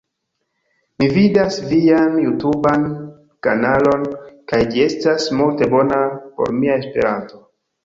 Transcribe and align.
Mi 1.01 1.09
vidas 1.17 1.57
vian 1.73 2.15
jutuban 2.21 2.87
kanalon 3.49 4.09
kaj 4.53 4.61
ĝi 4.73 4.83
estas 4.89 5.31
multe 5.43 5.71
bona 5.77 6.03
por 6.19 6.57
mia 6.61 6.83
Esperanto 6.83 7.43